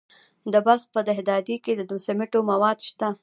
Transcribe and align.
د 0.53 0.55
بلخ 0.65 0.83
په 0.93 0.99
دهدادي 1.07 1.55
کې 1.63 1.71
د 1.89 1.91
سمنټو 2.05 2.39
مواد 2.49 2.77
شته. 2.89 3.09